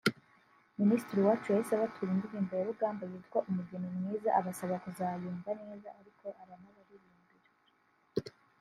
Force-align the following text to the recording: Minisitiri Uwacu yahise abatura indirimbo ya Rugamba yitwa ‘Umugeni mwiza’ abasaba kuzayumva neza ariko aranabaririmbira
Minisitiri 0.79 1.19
Uwacu 1.21 1.47
yahise 1.49 1.73
abatura 1.75 2.09
indirimbo 2.13 2.51
ya 2.53 2.67
Rugamba 2.69 3.03
yitwa 3.11 3.39
‘Umugeni 3.49 3.87
mwiza’ 3.95 4.29
abasaba 4.39 4.75
kuzayumva 4.83 5.49
neza 5.61 5.89
ariko 5.99 6.25
aranabaririmbira 6.41 7.49